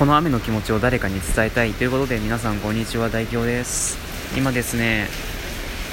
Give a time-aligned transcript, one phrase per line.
[0.00, 3.98] この雨の気持ちを誰かに伝えたいということで皆さんこんにちは代表です。
[4.34, 5.08] 今ですね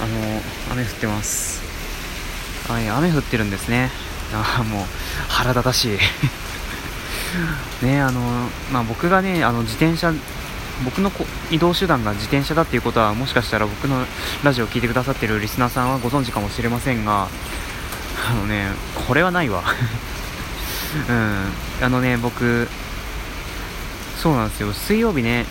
[0.01, 1.62] あの雨降ってます。
[2.71, 3.89] はい雨降ってるんですね。
[4.33, 4.85] あもう
[5.28, 5.97] 腹立たしい。
[7.85, 8.21] ねあの
[8.71, 10.14] まあ、僕がねあの自転車
[10.86, 11.12] 僕の
[11.52, 14.05] 移動手段が自転車だっていうことはもしかしたら僕の
[14.42, 17.28] ラジオを聴いてくださってるリスナーさんはご存知かもしれませんが
[18.26, 18.70] あのね
[19.05, 19.66] これはないわ。
[21.10, 21.46] うん。
[21.82, 22.70] あのね僕
[24.18, 24.73] そうなんですよ。
[24.73, 25.45] 水曜日ね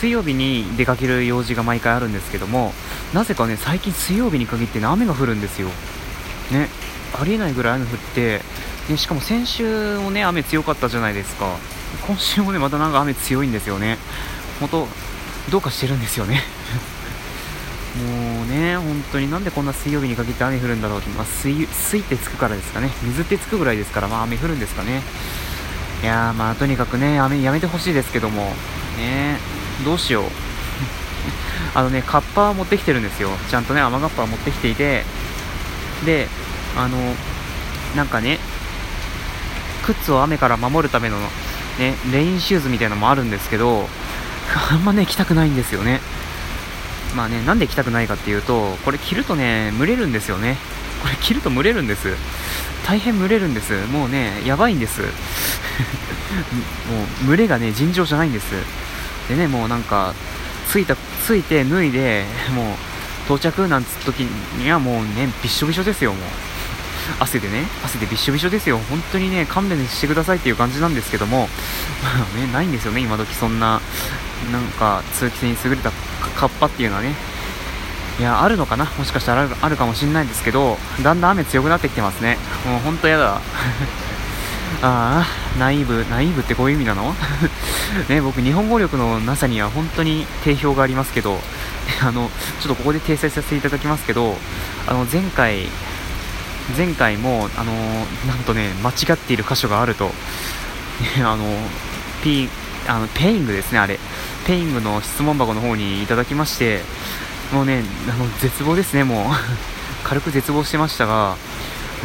[0.00, 2.72] 水曜日に出かける用事が毎回あるんですけども
[3.14, 5.68] なぜかね最近水曜日に限って、ね、雨が降るんですよ。
[6.50, 6.68] ね
[7.18, 8.40] ありえないぐらい雨降って、
[8.90, 11.56] ね、しかも先週もね雨強かったじゃないですか。
[12.06, 13.98] 今週もねまたなんか雨強いんですよね。
[14.60, 14.88] 本当
[15.50, 16.42] どうかしてるんですよね。
[17.96, 22.90] もうね本当になんでこんな水曜日に限って雨降るんだろうって、まあ、水水ってつくからですかね。
[23.02, 25.02] 水ってつくぐらいですからまあ雨降るんですかね。
[26.02, 28.42] いやーまあとにかくね雨やめてほしいですけども
[28.96, 29.38] ね
[29.84, 30.24] どうしよう。
[31.74, 33.30] あのねカッパー持ってきてるんですよ。
[33.50, 35.04] ちゃんとね雨がっぱ持ってきていて。
[36.04, 36.28] で
[36.76, 36.98] あの
[37.96, 38.38] なんかね
[39.84, 41.16] 靴を雨から守るための
[41.78, 43.88] ねレインシューズみたいなのもあるんですけど
[44.70, 46.00] あんまね着たくないんですよね。
[47.14, 50.58] まあねなんで着たくないかっていうとこれ着るとね蒸れるんですよね。
[51.02, 52.14] これ着ると蒸れるんです。
[52.86, 53.72] 大変蒸れるんです。
[53.86, 55.02] もうねやばいんです。
[56.90, 58.52] もう蒸れがね尋常じゃないんです。
[59.28, 60.14] でねもうなんか
[60.68, 62.24] ついたついて脱いで
[62.54, 62.66] もう
[63.26, 66.20] 到着なんつった時にはもうねびっしょびしょですよもう。
[67.20, 68.78] 汗でね汗でびっしょびしょですよ。
[68.78, 71.48] 本当にね勘弁してくださいっていう感じなんですけども。
[72.02, 73.34] まあねないんですよね今時。
[73.34, 73.80] そんな
[74.52, 75.90] なんか通気性に優れた
[76.36, 77.14] カッパっていうのはね。
[78.18, 78.86] いやあるのかな？
[78.98, 82.38] もしかしたらあるかもしれないんですけどだんだん雨強くなってきてますね。
[82.64, 83.40] もうほんとやだ。
[84.82, 87.14] ああナイーブナイーブってこういう意味なの？
[88.08, 91.40] ね僕日本語力のなさには本当に定評がありますけど
[92.02, 94.36] あのちょっとここで訂正させていただきますけど
[94.86, 95.68] あの前回
[96.76, 97.72] 前回もあの
[98.26, 100.12] なんとね間違っている箇所があると、
[101.24, 101.44] あの
[102.22, 102.48] ピ
[102.88, 103.98] あのペイングですねあれ。
[104.46, 106.84] ペイングの質問箱の方にいただきまして
[107.52, 109.34] もうね、あの絶望ですね、もう。
[110.04, 111.36] 軽く絶望してましたが、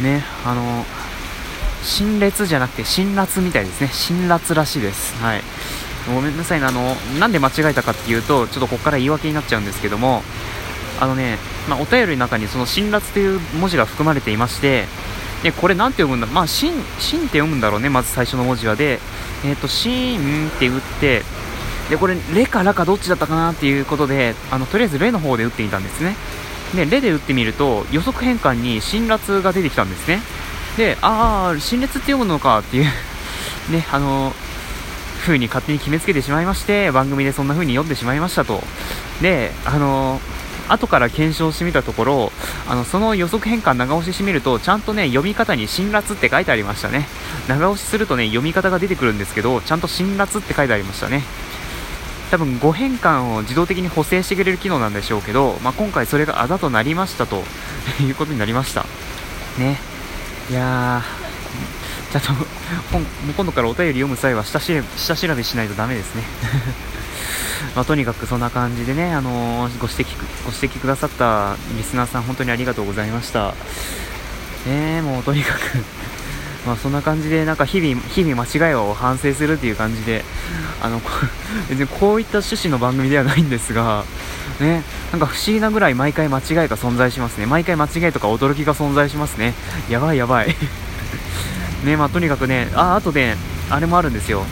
[0.00, 0.84] ね、あの
[1.82, 5.14] 辛烈じゃなくて辛辣みたいですね、辛辣らしいです。
[5.22, 5.42] はい。
[6.14, 10.22] ごめんなさいね、あの、なんで間違えたかっていうと、ちょっとここから言い訳になっちゃうんですけども、
[11.00, 11.38] あのね、
[11.68, 14.86] まあ、お便りの中にその辛辣という文字が含まれていまして、
[15.42, 18.76] で、これなんて読むんだまあ、しん、って読むんだろうね、まず最初の文字は。
[18.76, 19.00] で、
[19.44, 21.22] えっ、ー、と、しんって打って、
[21.90, 26.16] でこれレかラかどっちだったかなっていうことであのとりあえずレの方で打ってみたんですね
[26.74, 30.20] でレで打ってみると予測変換に辛辣が出てきたんですね
[30.76, 32.84] でああ辛辣って読むのかっていう
[33.70, 34.34] ねあの
[35.20, 38.62] 風に勝手に決めつけてしまいまして番組でそんな風に読んでしまいましたと。
[39.20, 40.20] であの
[40.68, 42.32] 後から検証してみたところ
[42.68, 47.06] あのその予測変換長押ししてみるとちゃんとね読み方に辛辣って書いてありましたね。
[47.48, 51.22] 長押しするとね読み方が出てくるんですけどちゃんと辛辣って書いてありましたね。
[52.30, 57.42] 多分誤変換を自動的に補正してくれる機能なんでしょうけど、まあ、今回それがあだとなりましたと
[58.00, 58.86] いうことになりました。
[59.58, 59.91] ね。
[60.52, 62.44] いやーちゃんと
[63.34, 66.24] 今度からお便り読む際は下調べ 下調べしないとダメですね。
[67.74, 70.06] まあ、とにかくそんな感じでね、あのー、ご指摘
[70.44, 73.54] ご指摘くださったリスナーさん本当にありがとうございました。
[74.66, 75.60] ねもうとにかく
[76.66, 80.22] まあ、そんな感じでなんか日々日々間違いを反省するっていう感じで
[80.82, 81.00] あの
[81.70, 84.04] 別にこういった趣旨の番組ではないんですが、
[84.60, 87.46] ね、なんか不思議なぐらい毎回間違いが存在しますね。
[87.46, 89.54] 毎回間違いとか驚きが存在しますね。
[89.88, 90.54] やばいやばい。
[91.84, 93.36] ねまあ、とにかくねああとで、ね、
[93.68, 94.44] あれもあるんですよ。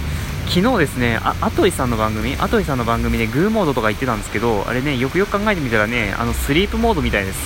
[0.49, 7.39] 昨日ですね、あ、アトイさんの番組、アトイさんの番組でグーモードとか言ってたんですけど、あれね、よくよく考えてみたらね、あの、スリープモードみたいです。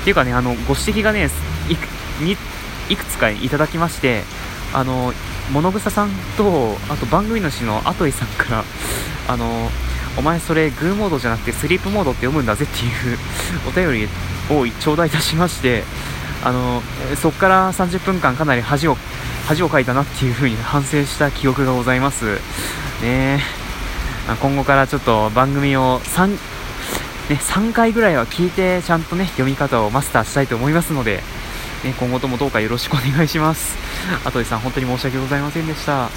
[0.00, 1.30] っていうかね、あの、ご指摘がね、
[1.68, 1.74] い
[2.88, 4.22] いくつかいただきまして
[4.72, 5.12] あの
[5.52, 8.64] 物草さんとあと番組主のアトイさんから
[9.28, 9.68] あの
[10.16, 13.18] お前それグーモードじゃなくてスリープモードって読むんだぜっていう
[13.68, 14.08] お便り
[14.50, 15.84] を頂戴いたしまして
[16.44, 16.82] あの
[17.20, 18.96] そこから30分間かなり恥を
[19.46, 22.40] 恥をかいたなっていう風に反省した記憶がございます
[23.02, 23.42] ね
[24.40, 26.38] 今後からちょっと番組を3、ね、
[27.30, 31.22] 3回ぐらいは聞いてちゃんとね読み方をマスターしたいと思いますので
[31.84, 33.76] ね、今後ともどうかよろしくお願いします。
[34.24, 36.10] あとでさん、本当に申し訳ございませんでした。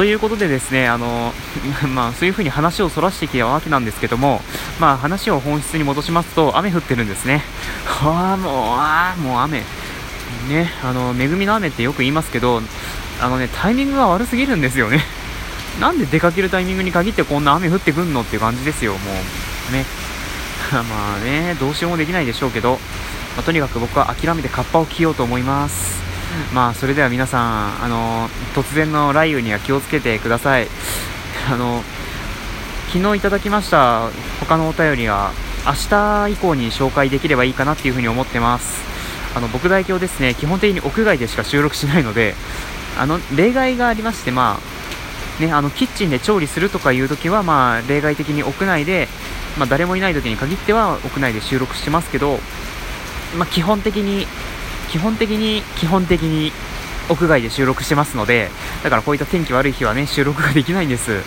[0.00, 1.30] ということでですね、あの、
[1.94, 4.40] まあ、そういう風に話をそらしてきたわけなんですけども、
[4.80, 7.44] まあ、話を本質に戻しますと、雨降ってるんですね。
[8.02, 9.58] ああ、もう、ああ、もう雨。
[10.48, 12.62] ね、あの、恵みの雨ってよく言いますけど、
[13.20, 15.04] あのね、タイミングが悪すぎるんですよね。
[15.80, 18.98] なんで出かけるタイミングに限ってこんな雨降ってくんのっていう感じですよ、も
[19.68, 19.72] う。
[19.74, 19.84] ね。
[20.72, 22.80] まあね、どうしようもできないでしょうけど、
[23.36, 26.09] まあ、とにかく僕は諦めてカッパを着ようと思います。
[26.52, 30.68] まあ、それでは皆さん、あの突然の雷雨には気をつけてください。
[31.50, 31.82] あの
[32.92, 34.08] 昨日いただきました
[34.40, 35.30] 他のお便りは
[35.64, 38.82] 明日以降に紹介できればいいかなっていうふに思ってます
[39.34, 42.34] あの僕代表ですね基本的に屋外でしか収録しないので
[42.98, 44.58] あの例外がありましてま
[45.38, 49.08] あねあのキッチンで調理するとかいう時はまあ例外的に屋内で
[49.58, 52.38] まあ、誰もいない時に限っては屋内で収録してますけど
[53.36, 54.26] まあ、基本的に
[54.90, 56.52] 基本的に基本的に
[57.08, 58.48] 屋外で収録してますので
[58.84, 61.22] だからこういった天気悪い日はね収録ができないんです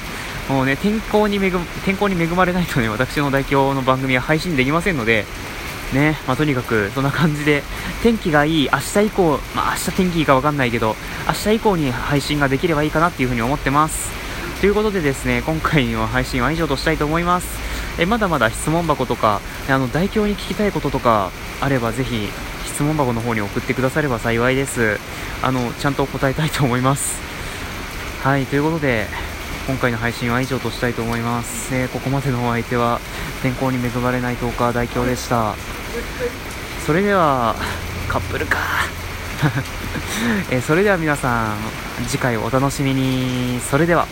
[0.50, 1.52] もうね、天候に恵
[1.86, 5.26] 天候に恵まれないとね、私の代表の番組は配信できませんので、
[5.94, 7.64] ね、まあ、とにかくそんな感じで、
[8.02, 10.96] 天気がいい、明日以降、まあ、明日天気いいかわかんないけど、
[11.28, 14.12] 明日以降に配信ができればいいかなっていうふうに思ってます。
[14.60, 17.48] ということでですね、今回の配信は以上としたいと思います。
[18.00, 19.40] えまだまだ質問箱とか、
[19.70, 21.32] あの、代表に聞きたいこととか
[21.62, 22.28] あれば、ぜひ、
[22.74, 24.98] 質問箱の方に送ってくだされば幸いです。
[25.44, 27.22] あの、ちゃんと答えたいと思います。
[28.24, 29.06] はい、ということで、
[29.68, 33.00] 今回の配信は以上としたいと思います、えー、ここまでのお相手は
[33.42, 35.56] 天候に恵まれないトーカー代表でした。
[36.86, 37.56] それでは
[38.10, 38.58] カップルか。
[40.50, 41.58] えー、それでは皆さん
[42.08, 43.62] 次回お楽しみに。
[43.62, 44.08] それでは。